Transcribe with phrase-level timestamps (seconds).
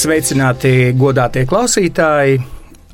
[0.00, 2.38] Sveicināti, godātie klausītāji!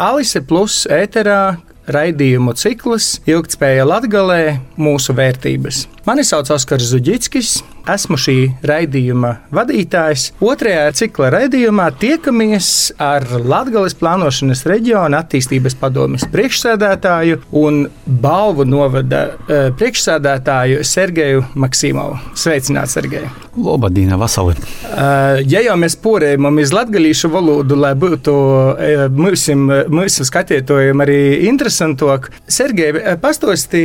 [0.03, 1.55] Alise Plus ēterā
[1.95, 5.85] raidījumu cikls Ilgtspēja Latgalē mūsu vērtības.
[6.09, 7.61] Mani sauc Oskars Zuģickis,
[7.93, 10.31] esmu šī raidījuma vadītājs.
[10.43, 12.69] Otrajā cikla raidījumā tiekamies
[13.03, 22.19] ar Latvijas plānošanas reģiona attīstības padomjas priekšsēdētāju un balvu novada uh, priekšsēdētāju Sergeju Maksimovu.
[22.39, 23.29] Sveicināts, Sergej!
[23.57, 24.57] Labdien, vasarī!
[24.57, 31.21] Uh, ja jau mēs porējam iz latgalīšu valodu, lai būtu uh, mūsim, mūsu skatītājiem arī
[31.49, 33.85] interesantāk, Sergej, pastāstī,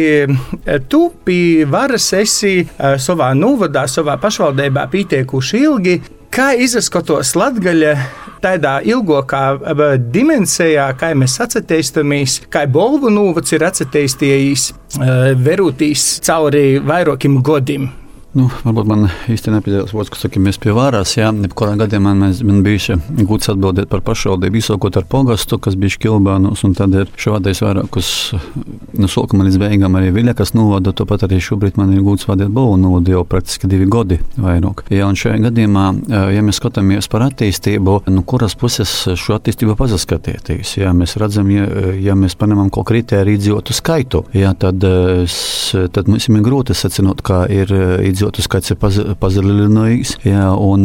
[0.91, 2.66] tu pie varas esi
[3.02, 5.99] savā novadā, savā pašvaldībā pietiekuši ilgi.
[6.32, 7.98] Kā izskatos Latvija
[8.40, 9.44] tādā ilgākā
[10.16, 14.70] dimensijā, kā mēs atcerēsimies, kā Bolvu novads ir atcerējies,
[15.44, 17.90] verūtīs cauri vairākiem gadiem?
[18.31, 21.18] Nu, varbūt man īstenībā nepiedalās vārds, kas saka, mēs pie vārās.
[21.18, 22.96] Jā, kurā gadījumā man, man bija
[23.27, 28.12] gūts atbildēt par pašvaldību, izsākot ar pogastu, kas bija Škilbānus, un tad ir šādais vairākus,
[28.96, 32.77] nu, sākuma līdz beigām arī Viļakas novada, tāpat arī šobrīd man ir gūts vadīt Bovu
[32.79, 34.85] novadu jau praktiski divi gadi vairāk.
[34.95, 35.90] Jā, un šajā gadījumā,
[36.32, 41.68] ja mēs skatāmies par attīstību, nu, kuras puses šo attīstību pazaskatieties, jā, mēs redzam, ja,
[41.99, 44.88] ja mēs paņemam kaut kritēriju iedzīvotu skaitu, jā, tad,
[45.91, 47.76] tad mums ir grūti secināt, kā ir
[48.22, 48.98] iedzīvotu iedzīvotu skaits ir paz,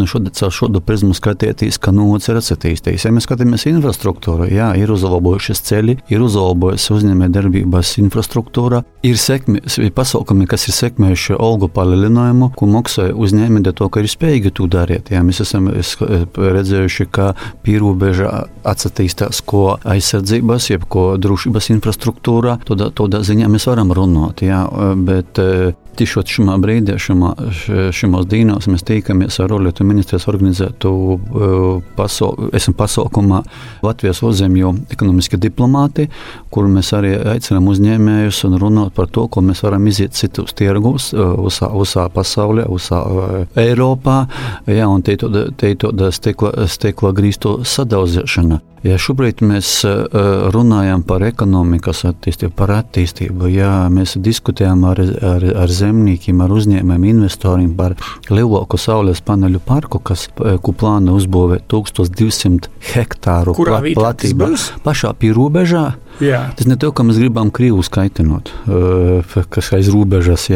[0.08, 3.06] šodien caur šādu prizmu skatieties, ka nots ir attīstījies.
[3.06, 9.60] Ja mēs skatāmies infrastruktūru, jā, ir uzlabojušies ceļi, ir uzlabojusies uzņēmējdarbības infrastruktūra, ir, sekmi,
[9.94, 15.12] pasākumi, kas ir sekmējuši algu palielinājumu, ko maksāja uzņēmēji to, ka ir spējīgi to darīt.
[15.12, 17.32] Jā, mēs esam redzējuši, ka
[17.66, 22.58] pierobeža attīstās ko aizsardzības, jeb ko drošības infrastruktūrā.
[22.66, 24.44] Tādā, tādā ziņā mēs varam runāt.
[24.46, 24.64] Jā,
[25.06, 25.40] bet
[25.96, 30.90] Tiešot šajā brīdī, šajos dīnos, mēs tīkamies ar Orlietu ministrijas organizētu
[31.96, 33.40] pasauku, esam pasaukumā
[33.86, 36.08] Latvijas uzzemju ekonomiski diplomāti,
[36.52, 41.12] kur mēs arī aicinām uzņēmējus un runāt par to, ko mēs varam iziet citus tirgus,
[41.16, 43.00] visā, visā pasaulē, visā
[43.64, 44.18] Eiropā,
[44.68, 48.60] jā, un te ir tāda stikla, stikla grīstu sadaudzēšana.
[48.86, 49.80] Ja šobrīd mēs
[50.54, 57.06] runājam par ekonomikas attīstību, par attīstību, ja mēs diskutējam ar, ar, ar zemniekiem, ar uzņēmējiem,
[57.10, 57.96] investoriem par
[58.30, 64.52] lielāku saules paneļu parku, kas plāno uzbūvēt 1200 hektāru platību
[64.86, 65.86] pašā pie robežā.
[66.22, 66.40] Jā.
[66.56, 68.48] Tas ne to, ka mēs gribam Krievu skaitinot,
[69.52, 70.46] kas aiz robežas,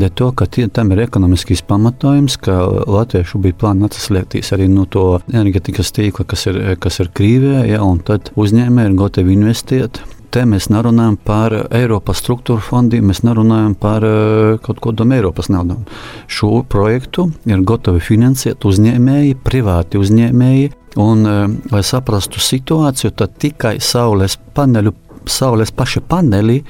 [0.00, 2.58] bet to, ka tie, tam ir ekonomiskais pamatojums, ka
[2.90, 7.80] latviešu bija plāni atslēgties arī no to energetikas tīkla, kas ir, kas ir Krievijā, jā,
[7.84, 10.02] un tad uzņēmēji ir gatavi investēt
[10.36, 15.86] te mēs nerunājam par Eiropas struktūra fondiem, mēs nerunājam par uh, kaut kādām Eiropas naudām.
[16.28, 23.74] Šo projektu ir gatavi finansēt uzņēmēji, privāti uzņēmēji, Un, eh, lai saprastu situāciju, tad tikai
[23.84, 24.94] saules paneļu,
[25.28, 26.62] saules paša paneļi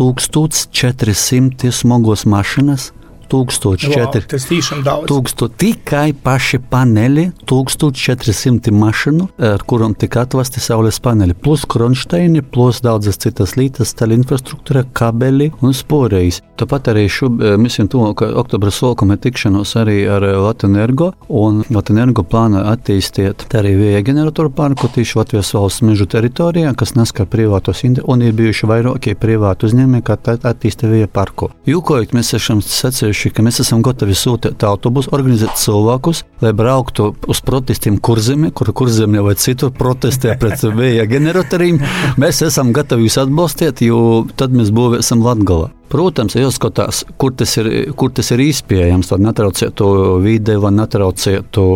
[0.00, 2.92] 1400 smagos mašīnas
[3.34, 4.22] 1004.
[4.22, 5.08] Wow, tas tiešām daudz.
[5.10, 12.80] Tūksto, tikai paši paneļi, 1400 mašīnu, ar kurām tika atvesti saules paneļi, plus kronšteini, plus
[12.84, 16.40] daudzas citas lietas, tā infrastruktūra, kabeli un sporējas.
[16.60, 22.22] Tāpat arī šo, eh, mēs jau ka oktobra sākuma tikšanos arī ar Latvijas un Latvijas
[22.22, 28.22] plāna attīstīt arī vēja generatoru parku tieši Latvijas valsts mežu teritorijā, kas neskar privātos un
[28.22, 31.50] ir bijuši vairākie privāti uzņēmumi, kā attīsta vēja parku.
[31.66, 37.14] Jūkojot, mēs esam sacījuši teikuši, ka mēs esam gatavi sūtīt autobusu, organizēt cilvēkus, lai brauktu
[37.26, 41.80] uz protestiem kurzemē, kur kurzemē vai citur protestē pret vēja generatoriem.
[42.18, 45.70] Mēs esam gatavi jūs atbalstīt, jo tad mēs būvēsim Latgalā.
[45.92, 47.68] Protams, jāskatās, kur tas ir,
[47.98, 49.88] kur tas ir iespējams, lai netraucētu
[50.24, 51.66] vidē, lai netraucētu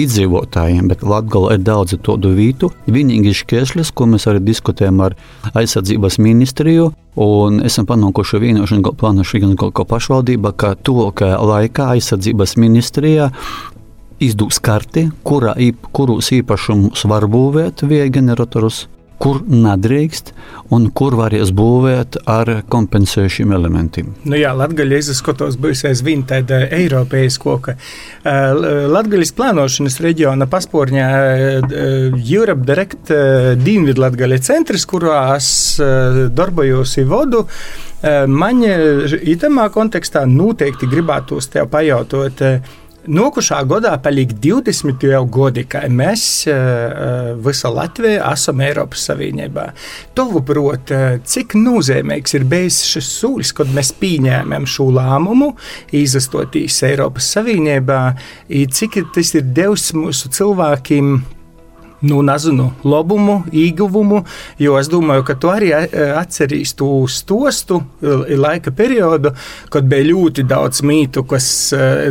[0.00, 0.88] iedzīvotājiem.
[0.90, 2.72] Bet Latvijā ir daudz tādu vietu.
[2.90, 5.16] Vienīgi šķēršļus, ko mēs arī diskutējam ar
[5.52, 12.54] aizsardzības ministriju, Un esam panākuši vienošanu, plānojuši gan kaut ko pašvaldība, ka tuvākajā laikā aizsardzības
[12.56, 13.26] ministrijā
[14.22, 15.52] izdūs karti, kurā,
[15.92, 18.78] kurus īpašumus var būvēt vieglus generatorus,
[19.22, 20.32] kur nedrīkst
[20.74, 24.08] un kur varēs būvēt ar kompensējušiem elementiem.
[24.26, 27.76] Nu jā, Latvijas izskatos būs aizvien tāda Eiropas koka.
[28.24, 31.06] Latvijas plānošanas reģiona pasporņā
[32.18, 33.14] Europe Direct
[33.62, 35.48] Dienvidu Latvijas centrs, kurās
[36.34, 37.46] darbojos vodu.
[38.26, 42.42] Man itamā kontekstā noteikti gribētos tev pajautāt,
[43.02, 49.64] Nokušā gadā paliek 20 jau gadi, kad mēs uh, visa Latvija esam Eiropas Savienībā.
[50.14, 50.92] Tavuprāt,
[51.26, 55.50] cik nozīmīgs ir bijis šis solis, kad mēs pieņēmām šo lēmumu,
[55.98, 58.00] izastoties Eiropas Savienībā,
[58.48, 61.16] cik tas ir devis mūsu cilvēkiem
[62.02, 64.22] nu, nezinu, labumu, ieguvumu,
[64.58, 65.70] jo es domāju, ka tu arī
[66.18, 69.32] atceries to stostu laika periodu,
[69.72, 71.46] kad bija ļoti daudz mītu, kas,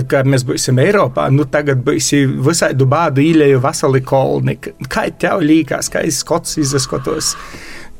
[0.07, 4.57] ka mēs būsim Eiropā, nu tagad būsim visādu bādu īļēju veseli kolni.
[4.87, 7.35] Kā tev līkās, kā izskots izskatos?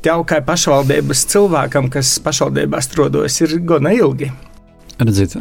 [0.02, 4.32] Tev kā pašvaldības cilvēkam, kas pašvaldībā atrodas, ir gana ilgi.
[5.02, 5.36] Redziet,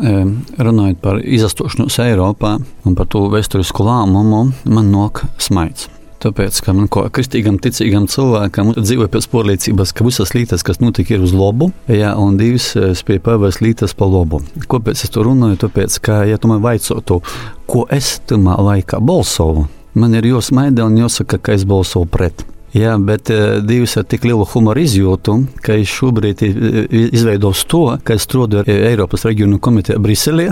[0.58, 2.56] runājot par izastošanos Eiropā
[2.88, 5.90] un par to vēsturisku lēmumu, man nok smaids.
[6.22, 11.16] Tāpēc, ka man kā kristīgam, ticīgam cilvēkam dzīvoja pēc pārliecības, ka visas lietas, kas notika,
[11.16, 12.68] ir uz labu, jā, un divas
[13.00, 14.44] spēja pavērst lietas pa labu.
[14.70, 15.58] Kāpēc es to runāju?
[15.64, 17.24] Tāpēc, ka, ja tu man vaicotu,
[17.66, 19.66] ko es tamā laikā balsoju,
[19.98, 22.46] man ir jāsmaida un jāsaka, ka es balsoju pret.
[22.78, 28.16] Jā, bet uh, divas ar tik lielu humoru izjūtu, ka es šobrīd izveidoju to, ka
[28.16, 30.52] es strādāju Eiropas reģionu komiteja Briselē.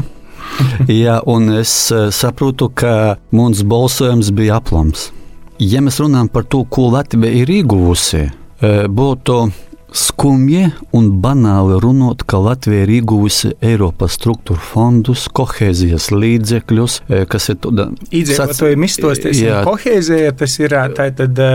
[1.04, 1.72] Jā, un es
[2.18, 5.12] saprotu, ka mums balsojums bija aplams.
[5.60, 9.42] Ja mēs runājam par to, ko Latvija ir ieguvusi, uh, būtu
[9.90, 17.50] Skumji un banāli runāt, ka Latvija ir ieguvusi Eiropas struktūra fondus, kohēzijas līdzekļus, e, kas
[17.50, 19.42] ir tāda iedzīvotājiem izstosties.
[19.66, 21.50] Kohēzija tas ir tātad e,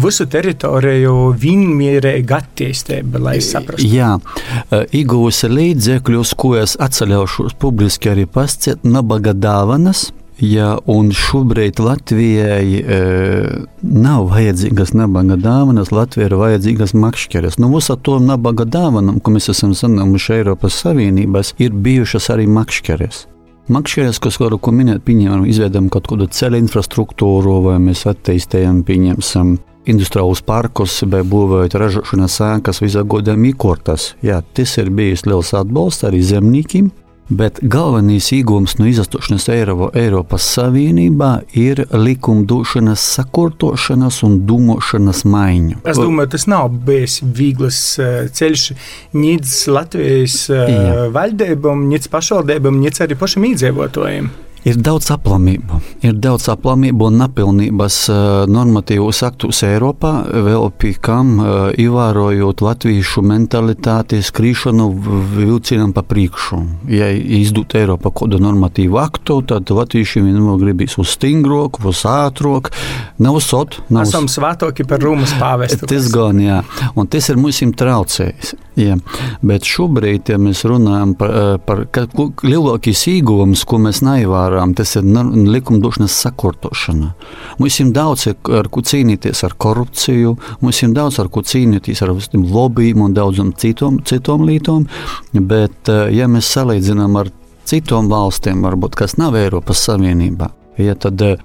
[0.00, 3.90] visu teritoriju vienmierīga attīstība, lai saprastu.
[3.92, 4.14] Jā,
[4.70, 10.08] e, ieguvusi līdzekļus, ko es atceļaušu publiski arī pasciet, nabaga dāvanas.
[10.36, 12.96] Ja, un šobrīd Latvijai e,
[13.80, 17.56] nav vajadzīgas nabaga dāvanas, Latvijai ir vajadzīgas makšķeres.
[17.56, 22.44] Nu, mums ar to nabaga dāvanam, ko mēs esam saņēmuši Eiropas Savienības, ir bijušas arī
[22.52, 23.22] makšķeres.
[23.72, 29.56] Makšķeres, kas varu ko minēt, pieņemam, izveidam kaut kādu ceļu infrastruktūru, vai mēs attīstījam, pieņemsim
[29.88, 34.12] industriālus parkus, vai būvējot ražošanas ēkas, visā godām īkortas.
[34.26, 36.92] Jā, tas ir bijis liels atbalsts arī zemniekiem.
[37.26, 45.80] Bet galvenais iegūms no izastošanas Eiro, Eiropas Savienībā ir likumdošanas sakārtošanas un domāšanas maiņa.
[45.90, 48.68] Es domāju, tas nav bijis viegls eh, ceļš
[49.18, 51.06] nīdz Latvijas eh, Jā.
[51.18, 54.30] valdībām, nīdz pašvaldībām, nīdz arī pašam iedzīvotājiem.
[54.66, 58.16] Ir daudz aplamību, ir daudz aplamību un nepilnības uh,
[58.50, 64.88] normatīvos aktus Eiropā, vēl pie kam uh, ievērojot latviešu mentalitāti, skrīšanu
[65.36, 66.58] vilcienam pa priekšu.
[66.90, 72.74] Ja izdot Eiropā kādu normatīvu aktu, tad latvieši vienmēr gribīs uz stingrāku, uz ātrāku,
[73.22, 73.78] nav sot.
[73.86, 75.86] Nav Esam svētāki par Rūmas pāvestu.
[75.94, 76.64] Tas gan, jā,
[76.98, 78.56] un tas ir mums traucējis.
[78.76, 78.98] Jā.
[79.46, 81.32] Bet šobrīd, ja mēs runājam par,
[81.64, 81.86] par
[82.44, 87.12] lielākais īgums, ko mēs neivērojam, darām, tas ir likumdošanas sakārtošana.
[87.60, 92.14] Mums ir daudz ar ko cīnīties ar korupciju, mums ir daudz ar ko cīnīties ar
[92.34, 94.86] lobbyiem un daudzām citām, citām lietām,
[95.32, 97.32] bet eh, ja mēs salīdzinām ar
[97.66, 101.36] citām valstīm, varbūt, kas nav Eiropas Savienībā, ja, tad eh,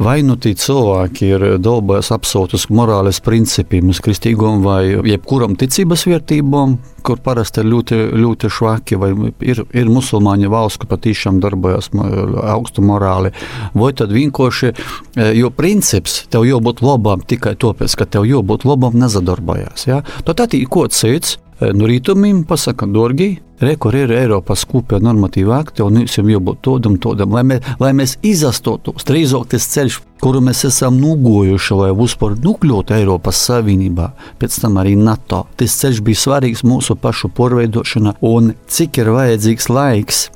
[0.00, 6.06] Vai nu tie cilvēki ir dolbojis absolūti uz morāles principiem, uz kristīgām vai jebkuram ticības
[6.08, 9.10] vērtībām, kur parasti ir ļoti, ļoti švaki, vai
[9.44, 13.34] ir, ir musulmaņu valsts, kur patiešām darbojas augstu morāli,
[13.76, 18.96] vai tad vienkārši, e, jo princips tev jābūt labam tikai tāpēc, ka tev jābūt labam,
[19.04, 19.84] nezadarbojas.
[19.90, 20.00] Ja?
[20.24, 21.36] Tad tā ir kaut cits.
[21.60, 26.62] E, no rītumiem pasaka, dārgi, Re, kur ir Eiropas kopējā normatīva akti, un mums jābūt
[26.64, 29.04] tādam, tādam, lai, mē, lai mēs izastotos.
[29.04, 34.96] Drīzāk tas ceļš, kuru mēs esam nogojuši, lai vispār nokļūtu Eiropas Savienībā, pēc tam arī
[34.96, 35.42] NATO.
[35.60, 40.26] Tas ceļš bija svarīgs mūsu pašu porveidošanā, un cik ir vajadzīgs laiks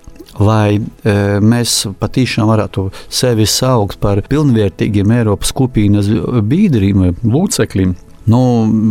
[0.42, 6.10] lai e, mēs patiešām varētu sevi saukt par pilnvērtīgiem Eiropas kopienas
[6.42, 7.94] biedriem, locekļiem.
[8.30, 8.38] Nu,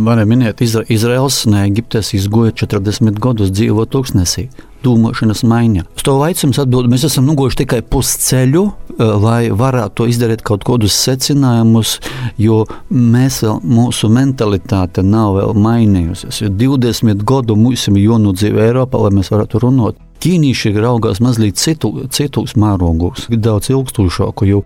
[0.06, 4.46] varam minēt, Izra Izraels no Eģiptes izgoja 40 gadus dzīvo tūkstnesī.
[4.84, 5.86] Domāšanas maiņa.
[5.96, 10.92] Uz to jautājumu atbildēt, mēs esam nogojuši tikai pusceļu, eh, lai varētu izdarīt kaut kādus
[10.92, 11.96] secinājumus,
[12.38, 16.44] jo mēs vēl, mūsu mentalitāte nav vēl mainījusies.
[16.52, 22.54] 20 gadu mums ir jānodzīvo Eiropā, lai mēs varētu runāt Ķīnieši raugās mazliet citu, citus
[22.60, 24.46] mērogos, daudz ilgstošāku.
[24.48, 24.60] Jo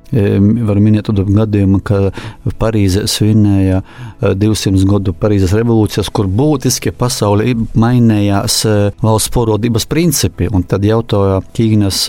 [0.69, 2.12] var minēt tādu gadījumu, ka
[2.61, 3.81] Parīzē svinēja
[4.23, 10.50] 200 e, gadu Parīzes revolūcijas, kur būtiski pasaulē mainījās e, valsts porodības principi.
[10.52, 12.05] Un tad jautāja Ķīnas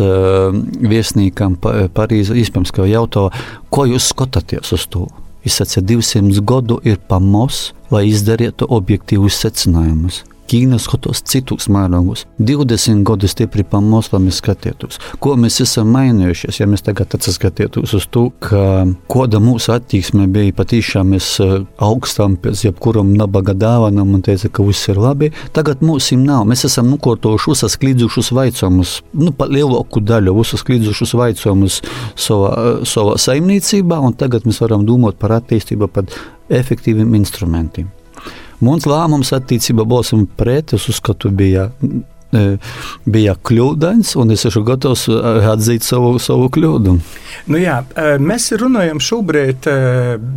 [0.94, 1.58] viesnīkam
[1.96, 3.34] Parīzē, iespējams, ka jautāja,
[3.74, 5.08] ko jūs skatāties uz to?
[5.50, 10.24] Teicu, 200 gadu ir pamos, lai izdarītu objektīvus secinājumus.
[10.50, 12.26] Ķīna skatos citus mērogos.
[12.42, 14.98] 20 gadu stipri pa mēs skatījāmies.
[15.22, 20.56] Ko mēs esam mainījušies, ja mēs tagad atskatītos uz to, ka kāda mūsu attieksme bija
[20.58, 25.32] patiešām mēs eh, augstām pēc jebkuram nabaga dāvanam un teica, ka viss ir labi.
[25.54, 26.48] Tagad mums nav.
[26.50, 31.82] Mēs esam nukortojuši visas klīdzušus vaicojumus, nu, pat lielāku daļu visus klīdzušus vaicojumus
[32.18, 36.10] savā, savā saimniecībā, un tagad mēs varam domāt par attīstību, par
[36.50, 37.92] efektīviem instrumentiem.
[38.66, 41.70] Mans lēmums attiecībā balsam pret, es uzskatu, bija
[42.36, 42.42] e,
[43.08, 45.16] bija kļūdains, un es esmu gatavs e,
[45.54, 46.98] atzīt savu, savu kļūdu.
[47.50, 49.70] Nu jā, e, mēs runājam šobrīd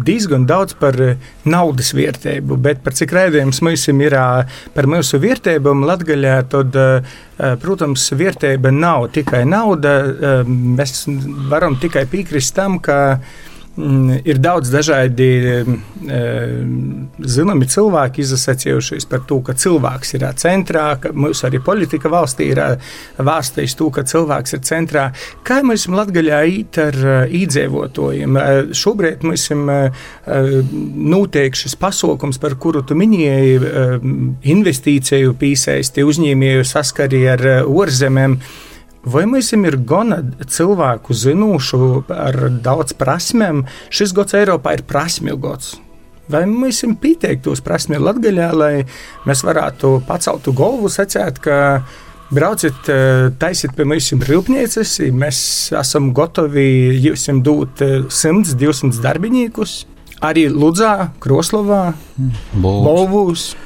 [0.07, 0.99] diezgan daudz par
[1.43, 4.19] naudas vērtību, bet par cik raidījums mums ir
[4.76, 6.79] par mūsu vērtībām Latgaļā, tad,
[7.62, 9.97] protams, vērtība nav tikai nauda.
[10.47, 11.09] Mēs
[11.50, 13.00] varam tikai piekrist tam, ka
[13.76, 15.29] ir daudz dažādi
[15.64, 22.50] mm, zināmi cilvēki izsacījušies par to, ka cilvēks ir centrā, ka mūsu arī politika valstī
[22.52, 22.61] ir
[23.17, 25.07] vārstījusi to, ka cilvēks ir centrā.
[25.47, 26.99] Kā mēs Latvijā īt ar
[27.33, 28.41] īdzīvotājiem?
[28.76, 29.49] Šobrīd mums
[31.14, 33.57] notiek šis pasākums, par kuru tu minēji,
[34.52, 38.37] investīciju pīsēsti, uzņēmēju saskari ar ārzemēm.
[39.02, 43.64] Vai mums ir gana cilvēku zinošu ar daudz prasmēm?
[43.90, 45.75] Šis gads Eiropā ir prasmju gads.
[46.30, 48.85] Vai mums ir pieteiktos prasmju Latvijā, lai
[49.26, 51.82] mēs varētu pacelt galvu, sacīt, ka
[52.30, 55.40] brauciet, eh, taisiet pie mums rūpnīcas, mēs
[55.80, 59.85] esam gatavi jums dot 100, 200 darbiniekus.
[60.23, 61.94] Arī Ludzā, Kroslovā,
[62.54, 63.56] Bolvūs.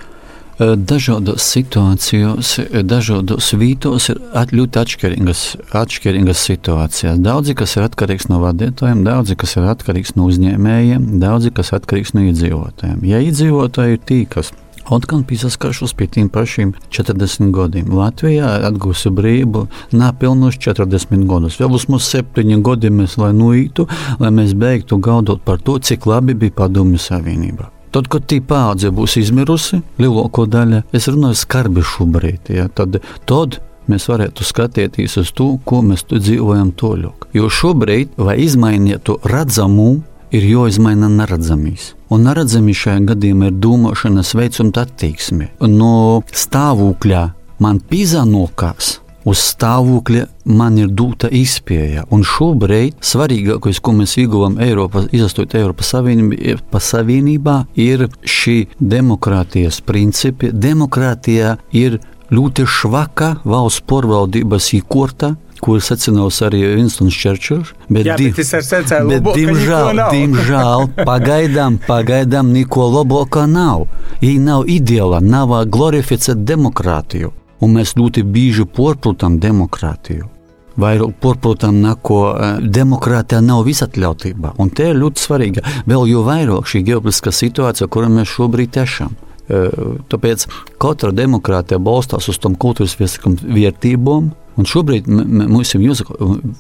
[0.57, 2.55] Dažādos situācijos,
[2.89, 4.21] dažādos vītos ir
[4.57, 5.43] ļoti atšķirīgas,
[5.77, 7.19] atšķirīgas situācijas.
[7.21, 11.83] Daudzi, kas ir atkarīgs no vadītājiem, daudzi, kas ir atkarīgs no uzņēmējiem, daudzi, kas ir
[11.83, 13.05] atkarīgs no iedzīvotājiem.
[13.05, 14.55] Ja iedzīvotāji ir tī, kas
[14.87, 17.91] Atkal pieskaršos pie tiem pašiem 40 gadiem.
[17.91, 21.59] Latvijā atgūsi brīvu nepilnus 40 gadus.
[21.59, 23.89] Vēl uz mums 7 gadi mēs lai nuītu,
[24.23, 27.73] lai mēs beigtu gaudot par to, cik labi bija padomju savienība.
[27.95, 33.61] Tad, kad tī paudze būs izmirusi, lielāko daļu, es runāju skarbi šobrīd, ja, tad, tad
[33.91, 37.31] mēs varētu skatīties uz to, ko mēs dzīvojam toļok.
[37.37, 40.03] Jo šobrīd, lai izmainītu redzamu,
[40.35, 41.93] ir jāizmaina neredzamīs.
[42.13, 45.51] Un neredzami šajā gadījumā ir domāšanas veids un attieksme.
[45.71, 47.25] No stāvokļa
[47.63, 52.07] man pīzanokās uz stāvokļa man ir dota izpēja.
[52.15, 60.53] Un šobrīd svarīgākais, ko mēs ieguvām Eiropas, izastot Eiropas Savienībā, Savienībā, ir šī demokrātijas principi.
[60.53, 61.99] Demokrātija ir
[62.31, 67.73] ļoti švaka valsts porvaldības īkorta, ko secināts arī Vinstons Čerčils.
[67.89, 73.89] Bet, Jā, bet, secēju, bet lobo, diemžēl, diemžēl pagaidām, pagaidām neko labākā nav.
[74.21, 80.31] Viņa nav ideāla, nav glorificēta demokrātiju un mēs ļoti bieži porprotam demokrātiju.
[80.77, 86.69] Vairāk porprotam nako eh, demokrātija nav visatļautība, un te ir ļoti svarīga vēl jo vairāk
[86.69, 89.15] šī ģeopolitiskā situācija, kurā mēs šobrīd esam.
[89.49, 89.71] Eh,
[90.13, 90.45] tāpēc
[90.83, 95.83] katra demokrātija balstās uz tom kultūras vērtībām, Un šobrīd mums ir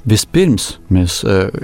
[0.05, 1.23] vispirms mēs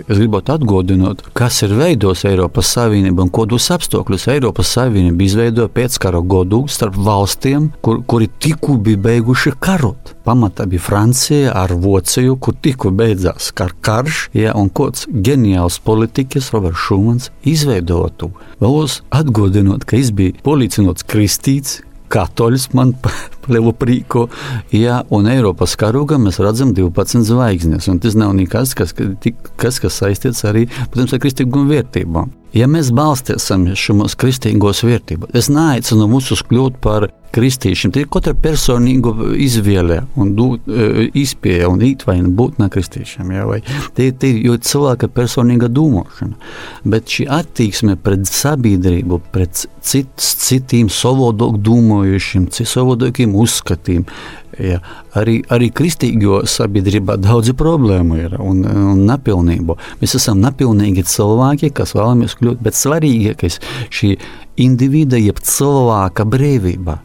[0.08, 6.62] gribētu atgādināt, kas ir veidojis Eiropas Savienību un kādos apstākļos Eiropas Savienība izveidoja pēckara godu
[6.72, 10.14] starp valstiem, kur, kuri tikko bija beiguši karot.
[10.24, 16.52] Pamatā bija Francija ar Vāciju, kur tikko beidzās kar karš, ja, un kāds ģeniāls politiķis
[16.54, 18.32] Roberts Šumans izveidoja to.
[18.62, 22.92] Vēlos atgādināt, ka viņš bija policinots kristīts, katoļus man
[23.50, 24.28] lielu prieku.
[24.74, 27.90] Jā, un Eiropas karogā mēs redzam 12 zvaigznes.
[28.02, 32.38] Tas nav nekas, kas, kas, kas saistīts arī protams, ar kristīgām vērtībām.
[32.52, 37.92] Ja mēs balstīsimies šajos kristīgos vērtībos, es neaicinu mūsus kļūt par kristiešiem.
[37.94, 43.32] Tā ir katra personīga izvēle un e, izpēja un ītvaina būt ne kristiešiem.
[43.32, 43.46] Ja,
[43.96, 46.36] tie, tie ir cilvēka personīga domāšana.
[46.84, 54.06] Bet šī attieksme pret sabiedrību, pret cit, citiem savādāk domājušiem, savādākiem uzskatiem,
[54.60, 54.82] Ja,
[55.16, 59.78] arī, arī kristīgo sabiedrībā daudz problēmu ir un, un nepilnību.
[60.02, 64.10] Mēs esam nepilnīgi cilvēki, kas vēlamies kļūt, bet svarīgākais ir šī
[64.60, 66.98] individa, jeb cilvēka brīvība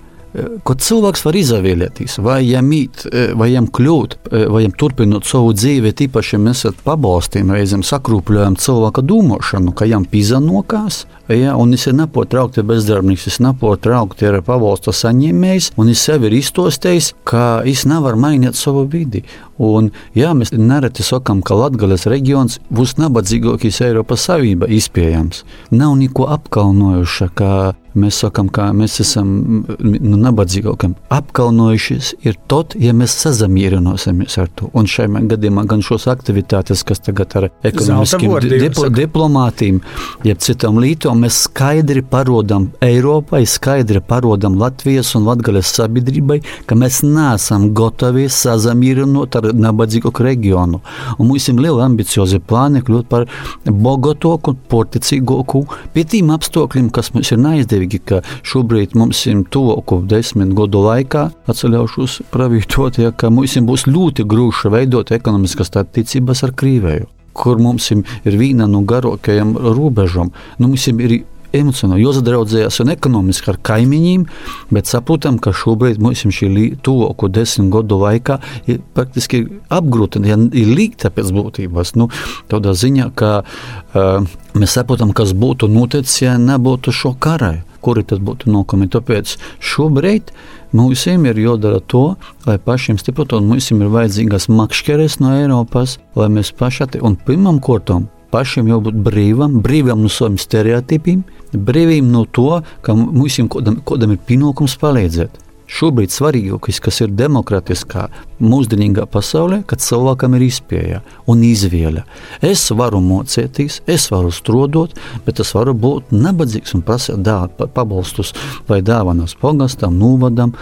[0.63, 3.05] ko cilvēks var izvēlēties, vai jām īt,
[3.37, 4.17] vai jām kļūt,
[4.53, 11.05] vai jām turpināt savu dzīvi, tīpaši mēs pabalstām, reizēm sakrūpļojam cilvēka domāšanu, ka jām pizanokās,
[11.33, 16.37] ja, un viņš ir nepārtraukti bezdarbnieks, viņš nepārtraukti ir pabalsta saņēmējs, un viņš sev ir
[16.37, 19.23] iztostējis, ka viņš nevar mainīt savu vidi.
[19.57, 25.43] Un, jā, mēs nereti sakām, ka Latvijas reģions būs nabadzīgākais Eiropas Savienībā izpējams.
[25.73, 27.51] Nav neko apkaunojuša, ka
[27.97, 29.29] mēs sakām, ka mēs esam
[29.65, 30.95] nu, nabadzīgākiem.
[31.13, 34.69] Apkaunojušies ir tad, ja mēs sazamierināsimies ar to.
[34.77, 39.81] Un šajā gadījumā gan šos aktivitātes, kas tagad ar ekonomiskiem dipl diplomātiem,
[40.27, 47.01] jeb citam lītom, mēs skaidri parodam Eiropai, skaidri parodam Latvijas un Latgales sabiedrībai, ka mēs
[47.05, 50.81] neesam gatavi sazamierinot ar nabadzīgāku reģionu.
[51.17, 53.27] Un mums ir liela ambiciozi plāni kļūt par
[53.65, 55.63] bogotoku, porticīgāku,
[55.93, 61.27] pie tīm apstākļiem, kas mums ir neizdevīgi, ka šobrīd mums ir tuvoku desmit gadu laikā,
[61.49, 67.91] atceļaušos pravītot, ja, ka mums būs ļoti grūti veidot ekonomiskas attiecības ar Krīvēju kur mums
[67.93, 70.31] ir viena no garākajām robežām.
[70.57, 71.19] Nu, mums ir
[71.55, 74.25] emocionāli jāsadraudzējas un ekonomiski ar kaimiņiem,
[74.73, 76.49] bet saprotam, ka šobrīd mums šī
[76.83, 78.39] tuvāko desmit gadu laikā
[78.69, 81.95] ir praktiski apgrūtina, ja ir līgta pēc būtības.
[81.99, 82.09] Nu,
[82.51, 84.27] tādā ziņā, ka uh,
[84.57, 87.61] mēs saprotam, kas būtu noticis, ja nebūtu šo karai.
[87.81, 88.89] Kuri tad būtu nokami?
[88.91, 90.33] Tāpēc šobrīd
[90.75, 96.27] mums ir jādara to, lai pašiem stiprinātu, un mums ir vajadzīgas makšķeres no Eiropas, lai
[96.33, 101.25] mēs paši, un pirmam kārtam, pašam jābūt brīvam, brīvam no saviem stereotipiem,
[101.57, 105.43] brīvīm no to, ka mums kādam, kādam ir pienākums palīdzēt.
[105.67, 108.05] Šobrīd svarīgākais, kas ir demokratiskā,
[108.39, 112.05] mūsdienīgā pasaulē, kad cilvēkam ir izpēja un izvēle.
[112.39, 117.27] Es varu mocēties, es varu strādāt, bet es varu būt nabadzīgs un prasīt
[117.75, 118.31] pabalstus
[118.69, 120.55] vai dāvanas pogastam, novadam.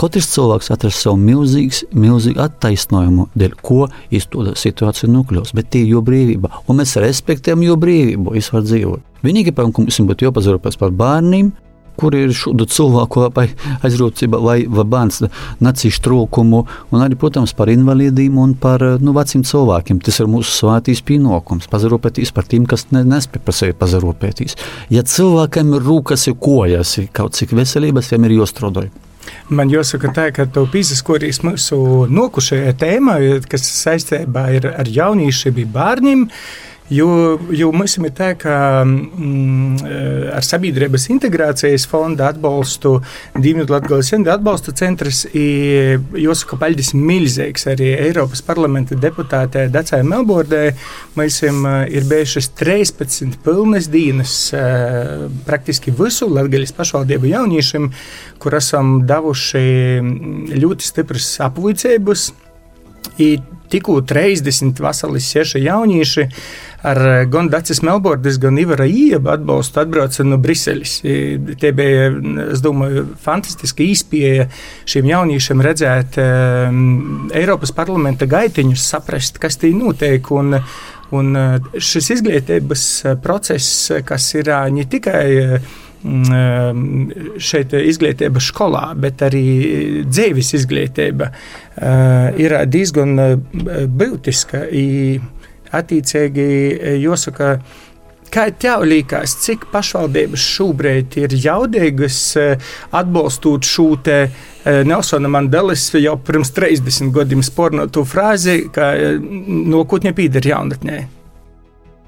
[0.00, 5.56] Katrs cilvēks atrast savu milzīgu, milzīgu attaisnojumu, dēļ ko iz to situāciju nokļūst.
[5.56, 9.08] Bet tie ir jo brīvība, un mēs respektējam jo brīvību, es varu dzīvot.
[9.24, 11.50] Vienīgi, ka mums būtu jāpazarūpēs par bērniem,
[12.00, 13.46] kur ir šādu cilvēku vai
[13.84, 15.20] aizrūcība vai, vai bērns
[15.64, 16.62] nacīšu trūkumu,
[16.94, 20.00] un arī, protams, par invalīdiem un par nu, veciem cilvēkiem.
[20.04, 24.56] Tas ir mūsu svētīs pienākums- pazarūpēties par tiem, kas ne, nespēj par sevi pazarūpēties.
[24.90, 28.90] Ja cilvēkam ir rūkas, ir kojas, ir kaut cik veselības, viņam ir jāstrādā.
[29.50, 31.76] Man jāsaka, tā, ka tu pīzaskorīs mūsu
[32.10, 33.18] nokušajā tēmā,
[33.50, 36.26] kas saistībā ir ar jauniešiem, bērniem.
[36.90, 39.82] Jo, jo mums ir tā, ka mm,
[40.34, 42.96] ar sabiedrības integrācijas fonda atbalstu
[43.36, 50.64] Dienvidu Latvijas Centra atbalsta centrs ir, jāsaka, paļģis milzīgs arī Eiropas parlamenta deputātē Dacai Melbordē.
[51.14, 54.36] Mums ir bijušas 13 pilnas dienas
[55.46, 57.90] praktiski visu Latvijas pašvaldību jauniešiem,
[58.42, 59.66] kur esam devuši
[60.58, 61.36] ļoti stipras
[63.00, 63.56] apvuicības.
[63.70, 66.24] Tikko 30 vasarīs seši jaunieši
[66.90, 66.98] ar
[67.30, 70.96] gan Dācis Melbordas, gan Ivara Ieba atbalstu atbrauca no Briseles.
[71.04, 72.08] Tie bija,
[72.50, 74.48] es domāju, fantastiski īspēja
[74.90, 80.32] šiem jauniešiem redzēt um, Eiropas parlamenta gaitiņus, saprast, kas tī notiek.
[80.34, 80.56] Un,
[81.14, 81.38] un
[81.78, 82.88] šis izglītības
[83.22, 89.44] process, kas ir ne tikai mm, šeit izglītība skolā, bet arī
[90.08, 91.28] dzīves izglītība
[92.40, 93.20] ir diezgan
[94.00, 94.64] būtiska.
[95.70, 96.48] Attiecīgi,
[96.98, 97.52] jāsaka,
[98.30, 102.18] Kā tev liekas, cik pašvaldības šobrīd ir jaudīgas
[102.94, 104.20] atbalstot šo te
[104.86, 108.92] Nelsona Mandelas jau pirms 30 gadiem spornotu frāzi, ka
[109.74, 111.00] nākotnē pīder jaunatnē?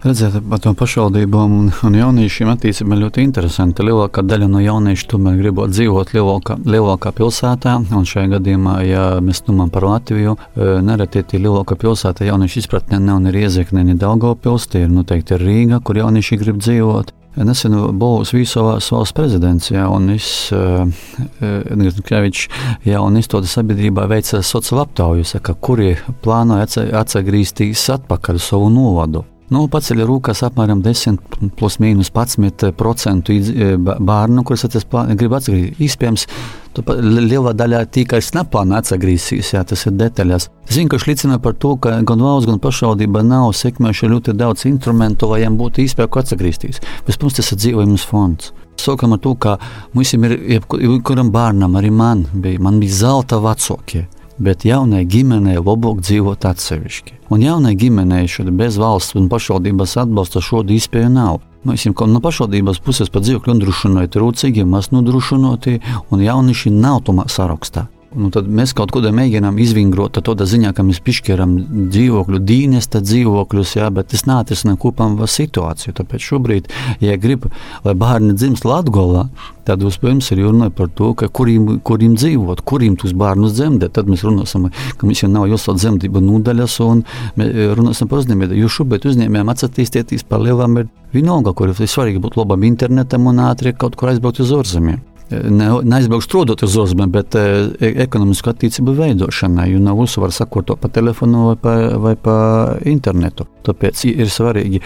[0.02, 3.84] Redzēt, par to pašvaldībām un, un jauniešiem attīstība ļoti interesanta.
[3.86, 9.44] Lielākā daļa no jauniešu tomēr gribot dzīvot lielākā, lielākā pilsētā, un šajā gadījumā, ja mēs
[9.46, 14.66] domājam par Latviju, e, nereti tie lielākā pilsēta jauniešu izpratnē nav ne Riezekne, ne Daugavpils,
[14.72, 17.14] tie ir noteikti Rīga, kur jaunieši grib dzīvot.
[17.38, 22.50] Nesen būs Vīsovās valsts prezidents, ja, un es, Edgars Krevičs,
[22.84, 25.94] ja, un izstoda sabiedrībā veica sociālu aptauju, saka, kuri
[26.26, 29.30] plāno atsagrīstīs atpakaļ savu novadu.
[29.52, 31.18] Nu, paceļ rūkās apmēram 10,
[31.58, 35.80] plus mīnus 11% e, bērnu, kurus es gribu atsagriezt.
[35.82, 36.24] Iespējams,
[37.28, 40.48] lielā daļā tikai snaplāna atsagrīsīs, jā, tas ir detaļās.
[40.72, 45.28] Zinu, ka šlicina par to, ka gan valsts, gan pašvaldība nav sekmējuši ļoti daudz instrumentu,
[45.28, 46.80] lai viņiem būtu iespēja atsagrīsties.
[47.10, 48.54] Vispirms tas ir dzīvojums fonds.
[48.80, 49.58] Sākam ar to, ka
[49.92, 54.06] mums ir jebkuram bērnam, arī man bija, man bija zelta vecākie
[54.42, 57.18] bet jaunai ģimenei labāk dzīvot atsevišķi.
[57.32, 61.40] Un jaunai ģimenei šādi bez valsts un pašvaldības atbalsta šādu iespēju nav.
[61.68, 65.78] Mēs jau no pašvaldības puses par dzīvokļu nodrošināti trūcīgi, maz nodrošināti,
[66.10, 67.86] un jaunieši nav tomēr sarakstā.
[68.12, 71.54] Nu, tad mēs kaut ko mēģinām izvingrot tādā ziņā, ka mēs piešķiram
[71.92, 75.94] dzīvokļu, dīnesta dzīvokļus, jā, bet tas neatrisinās kopumā situāciju.
[75.96, 76.68] Tāpēc šobrīd,
[77.00, 77.46] ja grib,
[77.86, 79.24] lai bērni dzimst Latvijā,
[79.64, 83.94] tad vispirms ir jārunā par to, kuriem, kuriem dzīvot, kuriem tos bērnus dzemdēt.
[83.96, 87.04] Tad mēs runāsim, ka mums jau nav jāsauc dzemdību nodaļas un
[87.78, 88.58] runāsim par uzņēmēju.
[88.60, 93.40] Jo šobrīd uzņēmējiem atsatīstieties par lielām ir vienalga, kur ir svarīgi būt labam internetam un
[93.46, 95.00] ātri kaut kur aizbraukt uz ārzemēm
[95.50, 97.44] ne, neaizbraukšu strādāt uz ārzemēm, bet e,
[98.04, 99.70] ekonomisku attīstību veidošanai.
[99.72, 102.36] Jo nav uzsvara sakot to pa telefonu vai pa, vai pa
[102.88, 103.48] internetu.
[103.62, 104.80] Tāpēc ir svarīgi.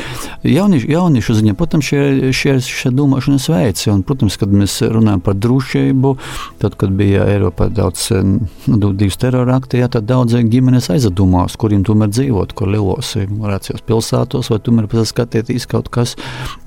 [0.45, 5.39] Jauniešu, jauniešu ziņā, protams, šie, šie, šie domāšanas veids, un, protams, kad mēs runājam par
[5.41, 6.13] drošību,
[6.61, 11.87] tad, kad bija Eiropā daudz nu, divas terora akti, jā, tad daudz ģimenes aizdomās, kuriem
[11.89, 16.17] tomēr dzīvot, kur lielos rācijos pilsētos, vai tomēr paskatīties kaut kas,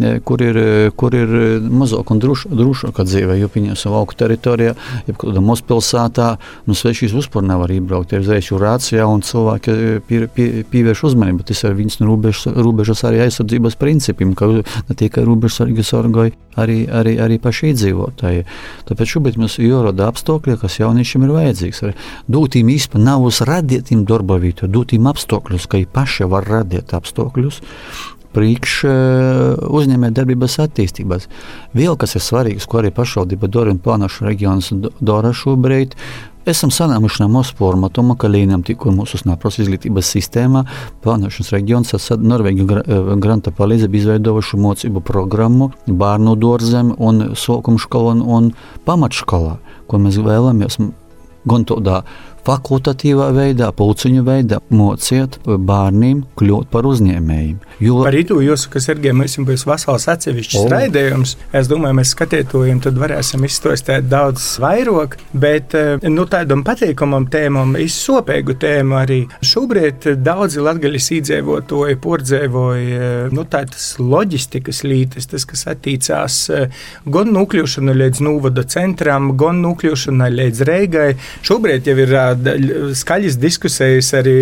[0.01, 0.59] e, kur ir,
[0.97, 1.35] kur ir
[1.69, 3.37] mazāk un drošāka dzīve.
[3.39, 4.75] Jo viņi savu lauku teritorijā,
[5.09, 6.29] jebkurā mazpilsētā,
[6.67, 8.13] nu, svešīs vispār nevar iebraukt.
[8.13, 9.77] Ir uzreiz rācijā un cilvēki
[10.07, 11.45] pie, pie, pievērš uzmanību.
[11.49, 16.35] Tas ir viņas nu, robežas, robežas arī aizsardzības principiem, ka ne tikai robežas sargi sargoja
[16.59, 18.45] arī, arī, arī paši iedzīvotāji.
[18.89, 21.83] Tāpēc šobrīd mums ir jārada apstākļi, kas jauniešiem ir vajadzīgs.
[22.29, 26.47] Dot viņiem īstenībā nav uz radītiem darba vietu, dot viņiem apstākļus, ka viņi paši var
[26.49, 27.61] radīt apstākļus
[28.35, 31.29] priekš eh, uzņēmējdarbības attīstības.
[31.77, 35.95] Vēl kas ir svarīgs, ko arī pašvaldība dara un plānošu reģionus dara šobrīd.
[36.49, 40.63] Esam sanākuši no mūsu formātuma, ka līnijam tikko mūsu snapros izglītības sistēmā
[41.03, 48.15] plānošanas reģions ar Norvēģiju eh, granta palīdzību izveidojuši mocību programmu bērnu dārzem un sākuma skolā
[48.23, 48.53] un,
[48.87, 50.79] pamatškolā, ko mēs vēlamies
[51.49, 52.01] gan tādā
[52.47, 57.57] fakultatīvā veidā, pulciņu veidā mociet bērniem kļūt par uzņēmējiem.
[57.83, 58.01] Jo...
[58.03, 60.67] Par itu jāsaka, Sergei, mums būs vesels atsevišķs oh.
[60.71, 61.35] raidījums.
[61.55, 67.75] Es domāju, mēs skatītājiem tad varēsim izstāstīt daudz vairāk, bet eh, nu, tādam patīkamam tēmam,
[67.79, 75.65] izsopēgu tēmu arī šobrīd daudzi latgaļas īdzīvotāji pordzēvoja eh, nu, tādas loģistikas lītes, tas, kas
[75.71, 81.09] attīcās eh, gan nokļūšana līdz Nūvada centram, gan nokļūšana līdz Reigai.
[81.45, 82.13] Šobrīd jau ir
[82.99, 84.35] skaļas diskusijas arī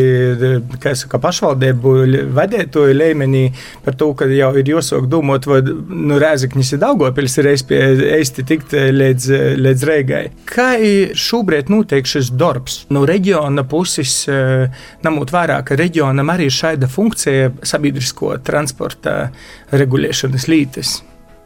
[0.97, 1.93] saka, pašvaldību
[2.37, 3.43] vadītāju līmenī
[3.85, 8.73] par to, ka jau ir jāsāk domāt, vai nu, Rēzaknis ir Daugopils ir eisti tikt
[8.73, 9.29] līdz,
[9.61, 10.23] līdz Reigai.
[10.49, 10.69] Kā
[11.17, 12.83] šobrīd notiek šis darbs?
[12.93, 19.29] No reģiona puses, ņemot vērā, ka reģionam arī šāda funkcija sabiedrisko transporta
[19.75, 20.97] regulēšanas lītes.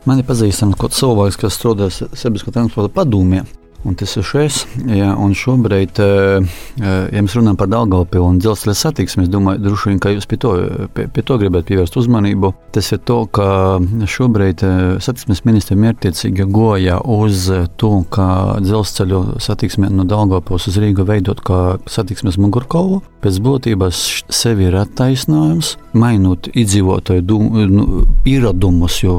[0.10, 3.44] Man ir pazīstams kaut cilvēks, kas strādā sabiedriskā transporta padomē.
[3.82, 4.60] Un tas ir šis.
[4.94, 6.46] Ja, šobrīd, eh,
[6.78, 10.28] eh, ja mēs runājam par Dāngaupili un dzelzceļa satiksmi, es domāju, droši vien, ka jūs
[10.30, 10.52] pie to,
[10.94, 12.54] pie, pie to gribētu pievērst uzmanību.
[12.72, 17.50] Tas ir to, ka šobrīd eh, satiksmes ministra mērķiecīgi goja uz
[17.82, 23.02] to, ka dzelzceļu satiksmi no Dāngaupilas uz Rīgu veidot kā satiksmes mugurkaulu.
[23.22, 23.98] Pēc būtības
[24.34, 29.18] sevi ir attaisnojums, mainot iedzīvotāju nu, pieradumus, jo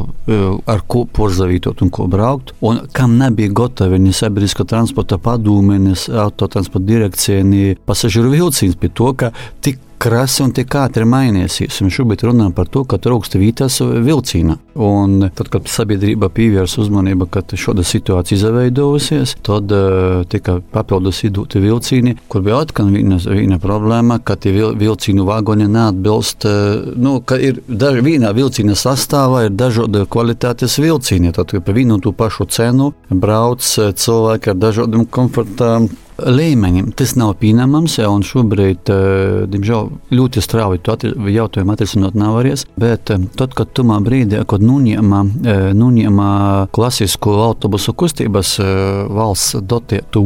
[0.67, 4.15] ar ko porzavītot un ko braukt, un kam nebija gatavi ne
[4.53, 7.43] sabiedriska transporta padome, autotransporta direkcija,
[7.85, 11.79] pasažieru vilciens pie to, ka tik krasi un tik ātri mainīsies.
[11.85, 14.57] Mēs šobrīd runājam par to, ka trūkst vītas vilciena.
[14.83, 21.63] Un tad, kad sabiedrība pievērs uzmanību, ka šāda situācija izveidojusies, tad uh, tika papildus idūti
[21.63, 27.21] vilcieni, kur bija atkal viena, viena problēma, ka tie vil, vilcienu vagoni neatbilst, uh, nu,
[27.23, 31.35] ka ir daži vienā vilciena sastāvā ir dažādi kvalitātes vilcieni.
[31.37, 35.93] Tad par vienu un to pašu cenu brauc cilvēki ar dažādiem komfortām
[36.27, 36.93] līmeņiem.
[36.97, 40.97] Tas nav pieņemams, ja, un šobrīd, eh, diemžēl, ļoti strauji to
[41.33, 42.67] jautājumu atrisināt nav varēs.
[42.77, 46.29] Bet eh, tad, kad tumā brīdī, kad nuņēma, eh, nuņēma
[46.73, 48.59] klasisku autobusu kustības
[49.13, 50.23] valsts dotētu,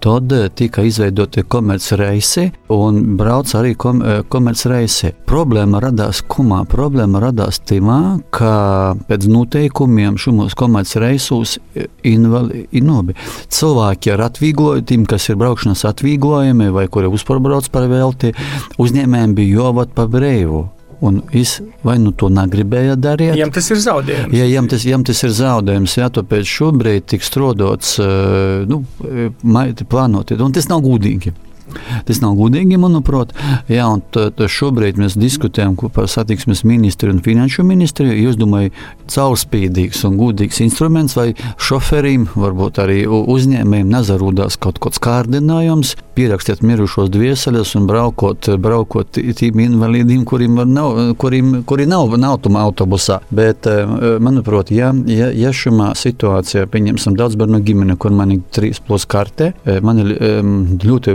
[0.00, 5.12] tad tika izveidoti komercreisi un brauc arī kom, komercreisi.
[5.28, 6.62] Problēma radās kumā?
[6.68, 11.58] Problēma radās timā, ka pēc noteikumiem šumos komercreisos
[12.02, 13.16] invali, inobi.
[13.48, 18.34] cilvēki ar atvieglojumiem kas ir braukšanas atvieglojumi vai kuri uzpārbrauc par velti,
[18.80, 20.66] uzņēmējiem bija jāvat pa brīvu.
[20.98, 23.36] Un es vai nu to negribēju darīt.
[23.38, 24.34] Jām tas ir zaudējums.
[24.34, 27.92] Ja jām tas, jām tas ir zaudējums, jā, tāpēc šobrīd tiks strādāts,
[28.66, 28.80] nu,
[29.92, 31.34] plānoti, un tas nav gudīgi.
[32.08, 33.34] Tas nav gudīgi, manuprāt.
[33.70, 34.02] Jā, un
[34.58, 38.08] šobrīd mēs diskutējam par satiksmes ministru un finanšu ministru.
[38.08, 38.76] Jūs domājat,
[39.12, 47.10] caurspīdīgs un gudīgs instruments, vai šoferim, varbūt arī uzņēmējiem nezarūdās kaut kāds kārdinājums, pierakstiet mirušos
[47.14, 53.20] dvieseļus un braukot, braukot tiem invalīdiem, kuriem nav, kuriem, kuri nav, nav tam autobusā.
[53.30, 53.84] Bet, eh,
[54.22, 59.06] manuprāt, ja, ja, ja šajā situācijā, pieņemsim, daudz bērnu ģimene, kur man ir trīs plus
[59.06, 60.14] karte, eh, man ir
[60.82, 61.14] ļoti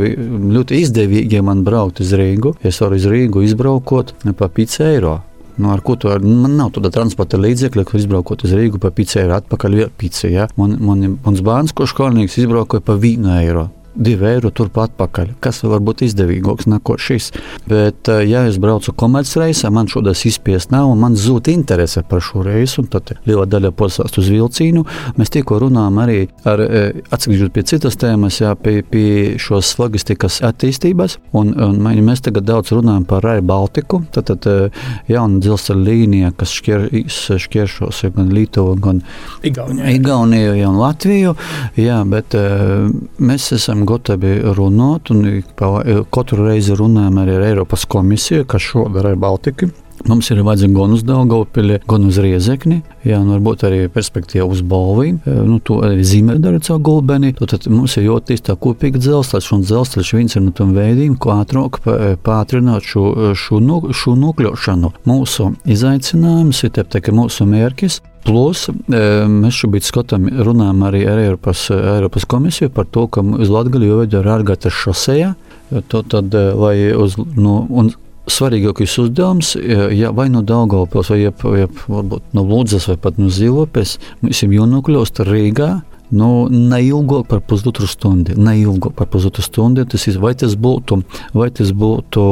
[0.52, 2.56] ļoti izdevīgi, ja man braukt uz Rīgu.
[2.66, 5.20] Es varu uz Rīgu izbraukot pa 5 eiro.
[5.56, 6.26] Nu, ar ko tu vari?
[6.26, 9.78] Man nav tāda transporta līdzekļa, kur izbraukot uz Rīgu pa 5 eiro atpakaļ.
[10.02, 10.50] Pici, ja?
[10.58, 15.62] man, man, mans bērns, kurš skolnieks, izbraukoja pa 1 eiro divi eiro turpat atpakaļ, kas
[15.66, 17.32] var būt izdevīgāks nekā šis.
[17.70, 22.22] Bet, eh, ja es braucu komercreisā, man šodas izspiest nav, un man zūd interese par
[22.22, 24.86] šo reisu, un tad liela daļa posāst uz vilcienu.
[25.18, 30.42] Mēs tikko runājam arī ar, eh, atgriežot pie citas tēmas, jā, pie, pie šos logistikas
[30.42, 34.70] attīstības, un, un mēs tagad daudz runājam par Rail Baltiku, tad, tad eh,
[35.08, 39.02] jauna dzelzceļa līnija, kas šķier, šķieršos gan Lietuvu, gan
[39.44, 41.36] Igauniju, Igauniju un Latviju,
[41.78, 42.36] jā, bet
[43.20, 45.41] mēs esam gatavi runāt, un
[46.13, 49.69] katru reizi runājam arī ar Eiropas komisiju, kas šodien ir Baltika.
[50.10, 52.82] Mums ir vajadzīga gan uz Dārgopili, gan uz Riezekni.
[53.08, 55.20] Jā, nu varbūt arī perspektīva uz Balviju.
[55.48, 57.34] Nu, to arī zīmē dara caur gulbeni.
[57.39, 61.39] Tad mums ir jātīst tā kopīga dzelzceļš, un dzelzceļš viens ir no tiem veidiem, kā
[61.44, 61.80] ātrāk
[62.26, 63.62] pātrināt šo, šo,
[63.96, 64.96] šo nokļūšanu.
[65.10, 71.66] Mūsu izaicinājums ir te, ka mūsu mērķis Plus, mēs šobrīd skatām, runājam arī ar Eiropas,
[71.76, 75.34] Eiropas komisiju par to, ka uz Latviju jāveido ārgātas šosejā.
[75.92, 77.92] Tad, lai uz, nu, un
[78.32, 79.54] svarīgākais uzdevums,
[79.92, 84.44] ja vai no Daugavpils, vai jeb, jeb, varbūt no Lūdzes, vai pat no Zilopes, mums
[84.46, 85.72] ir jānokļūst Rīgā,
[86.14, 88.36] Nu, neilgāk par pusotru stundu.
[88.38, 89.86] Neilgāk par pusotru stundu.
[89.90, 91.00] Tas ir, vai tas būtu,
[91.34, 92.26] vai tas būtu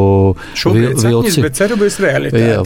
[1.01, 1.39] vilciens,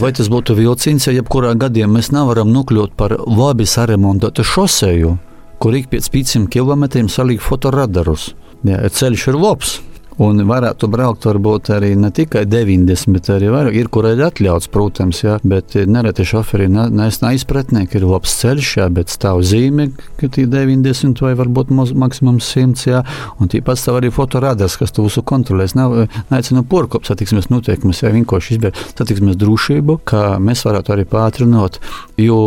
[0.02, 5.16] vai tas būtu vilciens, ja jebkurā gadījumā mēs nevaram nokļūt par labi saremontotu šoseju,
[5.62, 8.34] kur ik pēc 500 km saliek fotoradarus.
[8.66, 9.78] Jā, ceļš ir labs.
[10.16, 13.74] Un varētu braukt varbūt arī ne tikai 90, arī vairāk.
[13.76, 18.86] Ir, kur ir atļauts, protams, jā, bet nereti šoferi neizpratnē, ka ir labs ceļš, jā,
[18.96, 23.02] bet stāv zīme, ka tie 90 vai varbūt maksimums 100, jā,
[23.36, 25.76] un tīpat stāv arī fotoradars, kas to visu kontrolēs.
[25.76, 25.98] Nav,
[26.30, 31.76] neaicinu porkop satiksmes noteikumus, jā, vienkārši izbēr satiksmes drošību, ka mēs varētu arī pātrinot,
[32.16, 32.40] jo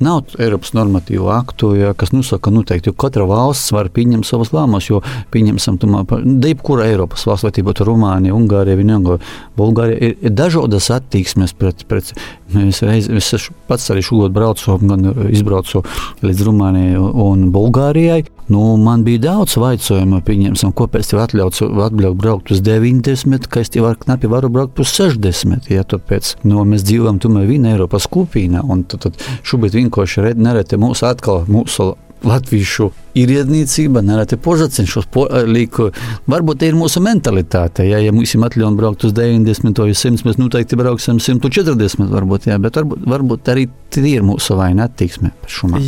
[0.00, 4.88] nav Eiropas normatīvu aktu, jā, kas nosaka noteikti, jo katra valsts var pieņemt savas lēmumus,
[4.88, 5.04] jo
[5.36, 6.06] pieņemsim, tumā,
[6.48, 9.18] jebkura Eiropa Eiropas valsts, vai tie būtu Rumānija, Ungārija, Vienīgo,
[9.58, 12.12] Bulgārija, ir, ir dažādas attieksmes pret, pret
[12.54, 15.82] mēs reiz, es pats arī šogad braucu, gan izbraucu
[16.22, 18.22] līdz Rumānijai un Bulgārijai.
[18.50, 23.70] Nu, man bija daudz jautājumu, pieņemsim, kāpēc tev atļauts atļaut braukt uz 90, ka es
[23.70, 25.70] tev var, knapi varu braukt uz 60.
[25.70, 30.78] Ja, tāpēc nu, mēs dzīvojam tomēr vienā Eiropas kopīnā, un tad, tad šobrīd vienkārši nereti
[30.82, 31.92] mūsu atkal, mūsu
[32.26, 35.88] latviešu ierēdniecība nereti požacenšos po, līku.
[36.30, 37.86] Varbūt tā ir mūsu mentalitāte.
[37.88, 42.50] Ja, ja mums ir atļauts braukt uz 90 vai 100, mēs noteikti brauksim 140, varbūt,
[42.52, 45.34] jā, bet varbūt, varbūt arī tie ir mūsu vaina attieksme.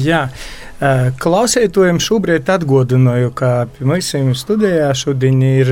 [0.02, 0.26] Jā.
[1.22, 5.68] Klausētājiem šobrīd atgādināju, ka pie mums studijā šodien ir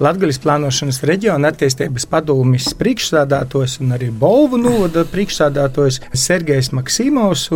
[0.00, 7.50] Latvijas plānošanas reģiona attīstības padomjas priekšstādātājs un arī Bolvu novada priekšstādātājs Sergejs Maksimovs.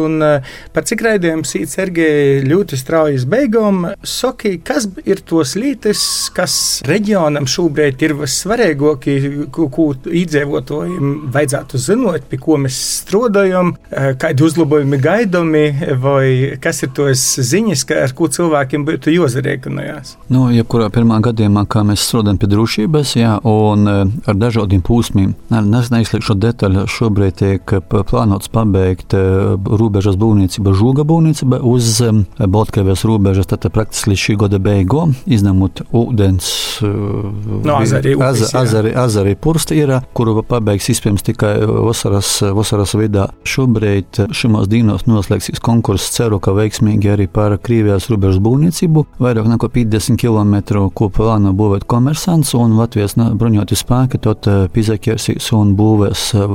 [0.77, 6.03] Par cik raidījums ir Sergejs ļoti straujas beigām, Soki, kas ir tos lītes,
[6.35, 6.55] kas
[6.89, 9.17] reģionam šobrīd ir vissvarīgākie,
[9.55, 15.65] ko, ko iedzīvotājiem vajadzētu zinot, pie ko mēs strādājam, kādi uzlabojumi gaidāmi
[16.01, 20.17] vai kas ir tos ziņas, ka, ar ko cilvēkiem būtu jāzarēķinājās?
[20.33, 23.97] Nu, jebkurā pirmā gadījumā, kā mēs strādājam pie drošības, jā, un e,
[24.31, 25.35] ar dažādiem posmiem.
[25.81, 26.87] Es neizslēgšu detaļu.
[26.91, 34.25] Šobrīd tiek plānots pabeigt robežas būvniecība, žūga būvniecība uz e, Baltkrievijas robežas, tad praktiski līdz
[34.25, 40.89] šī gada beigām, izņemot ūdens no azari, upes, az, azari, azari pursti ir, kuru pabeigs
[40.93, 43.29] iespējams tikai vasaras, vasaras vidā.
[43.45, 49.05] Šobrīd šimos dīnos noslēgsies konkurss, ceru, ka veiks veiksmīgi arī par Krievijas robežas būvniecību.
[49.21, 55.51] Vairāk nekā 50 km, ko plāno būvēt komersants un Latvijas bruņoti spēki, tad eh, pizakiersīs
[55.53, 56.55] un būvēs eh,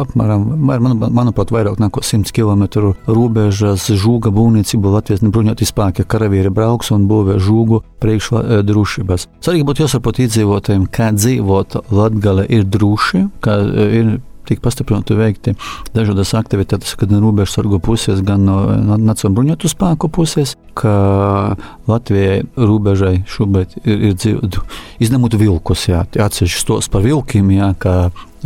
[0.00, 6.06] apmēram, man, manuprāt, vairāk nekā 100 km robežas žūga būvniecību Latvijas bruņoti spēki.
[6.08, 9.28] Karavīri brauks un būvē žūgu priekš eh, drošības.
[9.44, 15.54] Svarīgi būtu jāsaprot iedzīvotājiem, kā dzīvot Latgale ir droši, ka ir tika pastiprināti veikti
[15.94, 21.56] dažādas aktivitātes, gan no robežsargu puses, gan no Nacionālajā bruņotu spēku puses, ka
[21.90, 24.60] Latvijai robežai šobrīd ir, ir dzīvot,
[25.02, 27.96] izņemot vilkus, jā, atsevišķi stos par vilkiem, jā, ka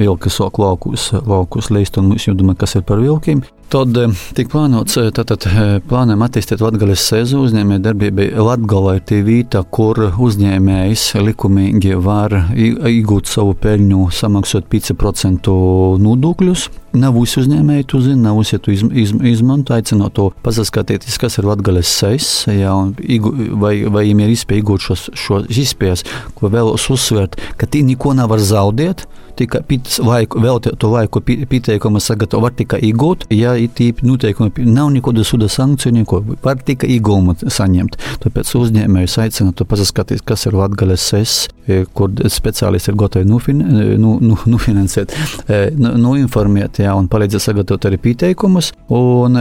[0.01, 3.45] vilki sok laukus, laukus leist, un mums jādomā, kas ir par vilkiem.
[3.71, 8.25] Tad eh, tika plānots, eh, tātad eh, plānojam attīstīt Latvijas sēzu uzņēmēju darbību.
[8.43, 15.55] Latvijā ir tie vieta, kur uzņēmējs likumīgi var iegūt savu peļņu, samaksot 5%
[16.03, 16.67] nodokļus.
[16.99, 19.77] Nav visi uzņēmēji to zina, nav visi to iz, iz, izmanto.
[19.77, 25.47] Aicinot to paskatīties, kas ir Latvijas sēs, vai, vai viņiem ir iespēja iegūt šos, šos
[25.55, 26.03] izspējas,
[26.35, 29.07] ko vēlos uzsvērt, ka tī neko nevar zaudēt
[29.41, 29.63] tikai
[30.05, 33.27] laiku, vēl to laiku pieteikumu sagatavot, var tikai iegūt.
[33.35, 37.99] Ja ir tīpi noteikumi, nav nekāda suda sankciju, neko var tikai iegūmu saņemt.
[38.25, 41.35] Tāpēc uzņēmējus aicinu to paskatīties, kas ir Latvijas SES,
[41.67, 45.15] e, kur speciālisti ir gatavi nufin, e, nu, nu, nufinansēt,
[45.47, 48.73] e, nu, nuinformēt jā, un palīdzēt sagatavot arī pieteikumus.
[48.91, 49.39] Un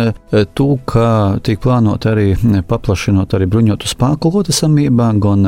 [0.55, 2.31] to, ka tiek plānot arī
[2.69, 5.47] paplašinot arī bruņotu spēku lotesamībā, gan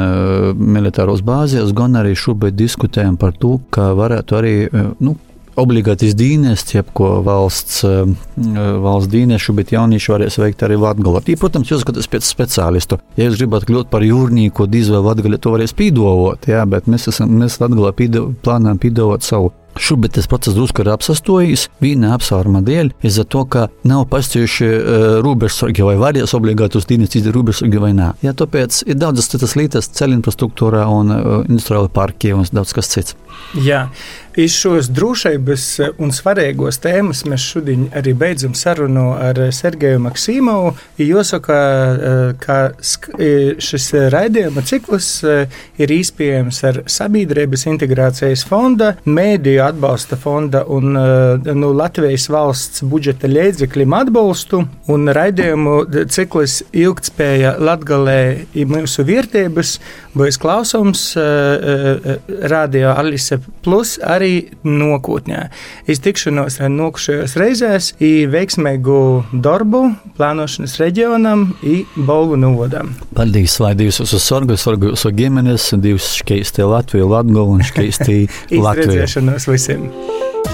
[0.58, 4.56] militāros bāzēs, gan arī šobrīd diskutējam par to, ka varētu arī
[5.00, 5.16] nu,
[5.62, 7.82] obligātais dienests, jeb ko valsts,
[8.86, 11.24] valsts dienešu, bet jaunieši varēs veikt arī Latvijā.
[11.28, 13.00] Tī, protams, jūs skatāties pēc speciālistu.
[13.20, 17.10] Ja jūs gribat kļūt par jūrnieku, diz vai Latvijā to varēs pīdovot, jā, bet mēs,
[17.12, 21.68] esam, mēs Latvijā plānojam pīdovot savu Šobrīd tas process drusku ir apsastojis.
[21.84, 27.16] Viena apsvēruma dēļ za to, ka nav pastājuši uh, robežsargi vai varēs obligāti uz dienas
[27.16, 28.12] izdarīt robežsargi vai nē.
[28.26, 32.92] Ja, tāpēc ir daudzas citas lietas, ceļu infrastruktūrā un uh, industriāli parki un daudz kas
[32.92, 33.16] cits.
[33.56, 33.86] Jā,
[34.40, 35.66] iz šos drošības
[36.04, 40.74] un svarīgos tēmas mēs šodien arī beidzam sarunu ar Sergeju Maksimovu.
[41.02, 41.58] Jāsaka,
[42.44, 51.72] ka šis raidījuma cikls ir izpējams ar Sabiedrības integrācijas fonda, Mēdīju atbalsta fonda un nu,
[51.78, 54.64] Latvijas valsts budžeta līdzekļiem atbalstu.
[54.92, 55.76] Un raidījumu
[56.12, 58.20] cikls ilgtspēja Latgalē
[58.58, 59.76] ir mūsu vērtības,
[60.18, 61.04] būs klausums
[62.52, 65.46] radio Alise Plus arī nākotnē.
[65.92, 69.00] Iztikšanos nokušajos reizēs, veiksmīgu
[69.44, 69.84] darbu
[70.18, 71.48] plānošanas reģionam,
[71.96, 72.94] Bolvu novadam.
[73.16, 78.26] Paldies, lai Dievs uz sorgu, sorgu uz ģimenes, Dievs škeisti Latviju, Latgolu un škeisti
[78.66, 79.06] Latviju.
[79.52, 80.51] choice him.